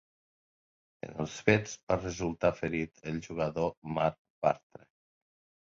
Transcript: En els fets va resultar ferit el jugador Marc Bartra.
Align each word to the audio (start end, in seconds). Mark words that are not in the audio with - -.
En 1.07 1.13
els 1.25 1.35
fets 1.49 1.75
va 1.93 1.99
resultar 2.01 2.53
ferit 2.63 3.07
el 3.13 3.21
jugador 3.29 3.71
Marc 3.99 4.21
Bartra. 4.49 4.93